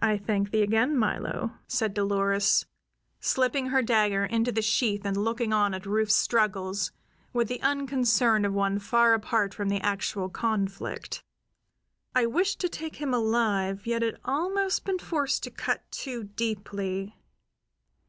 [0.00, 2.66] "I thank thee again, Milo," said Dolores,
[3.20, 6.90] slipping her dagger into the sheath and looking on at Rufe's struggles
[7.32, 11.22] with the unconcern of one far apart from the actual conflict.
[12.12, 17.14] "I wished to take him alive; yet had almost been forced to cut too deeply.